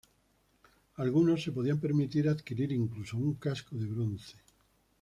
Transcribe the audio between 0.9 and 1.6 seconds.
Algunos se